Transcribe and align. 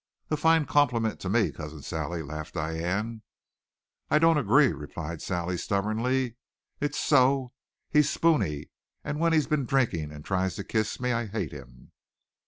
"A 0.31 0.35
fine 0.37 0.65
compliment 0.65 1.19
to 1.19 1.29
me, 1.29 1.51
Cousin 1.51 1.83
Sally," 1.83 2.23
laughed 2.23 2.55
Diane. 2.55 3.21
"I 4.09 4.17
don't 4.17 4.39
agree," 4.39 4.73
replied 4.73 5.21
Sally 5.21 5.57
stubbornly. 5.57 6.37
"It's 6.79 6.97
so. 6.97 7.53
He's 7.87 8.09
spoony. 8.09 8.71
And 9.03 9.19
when 9.19 9.31
he's 9.31 9.45
been 9.45 9.67
drinking 9.67 10.11
and 10.11 10.25
tries 10.25 10.55
to 10.55 10.63
kiss 10.63 10.99
me, 10.99 11.11
I 11.11 11.27
hate 11.27 11.51
him." 11.51 11.91